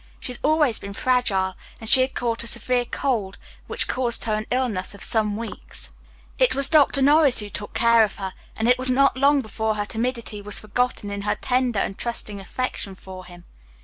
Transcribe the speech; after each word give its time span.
She 0.19 0.31
had 0.33 0.39
always 0.43 0.79
been 0.79 0.93
fragile, 0.93 1.55
and 1.79 1.87
she 1.87 2.01
had 2.01 2.15
caught 2.15 2.43
a 2.43 2.47
severe 2.47 2.85
cold 2.85 3.37
which 3.67 3.87
caused 3.87 4.23
her 4.23 4.33
an 4.33 4.47
illness 4.49 4.95
of 4.95 5.03
some 5.03 5.37
weeks. 5.37 5.93
It 6.39 6.55
was 6.55 6.69
Dr. 6.69 7.03
Norris 7.03 7.37
who 7.37 7.49
took 7.51 7.75
care 7.75 8.03
of 8.03 8.15
her, 8.15 8.33
and 8.57 8.67
it 8.67 8.79
was 8.79 8.89
not 8.89 9.15
long 9.15 9.41
before 9.41 9.75
her 9.75 9.85
timidity 9.85 10.41
was 10.41 10.57
forgotten 10.59 11.11
in 11.11 11.21
her 11.21 11.35
tender 11.35 11.77
and 11.81 11.99
trusting 11.99 12.39
affection 12.39 12.95
for 12.95 13.25
him. 13.25 13.43